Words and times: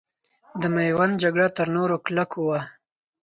د 0.61 0.63
میوند 0.75 1.13
جګړه 1.23 1.47
تر 1.57 1.67
نورو 1.75 1.95
کلکو 2.05 2.39
وه. 2.47 2.59